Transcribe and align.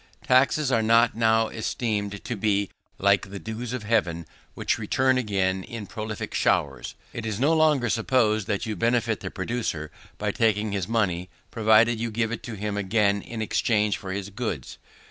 Taxes 0.25 0.71
are 0.71 0.81
not 0.81 1.15
now 1.15 1.49
esteemed 1.49 2.23
to 2.25 2.35
be 2.35 2.71
"like 2.97 3.29
the 3.29 3.37
dews 3.37 3.71
of 3.71 3.83
heaven, 3.83 4.25
which 4.55 4.79
return 4.79 5.15
again 5.19 5.63
in 5.63 5.85
prolific 5.85 6.33
showers." 6.33 6.95
It 7.13 7.23
is 7.23 7.39
no 7.39 7.53
longer 7.53 7.87
supposed 7.87 8.47
that 8.47 8.65
you 8.65 8.75
benefit 8.75 9.19
the 9.19 9.29
producer 9.29 9.91
by 10.17 10.31
taking 10.31 10.71
his 10.71 10.87
money, 10.87 11.29
provided 11.51 11.99
you 11.99 12.09
give 12.09 12.31
it 12.31 12.41
to 12.45 12.55
him 12.55 12.77
again 12.77 13.21
in 13.21 13.43
exchange 13.43 13.95
for 13.97 14.11
his 14.11 14.31
goods. 14.31 14.79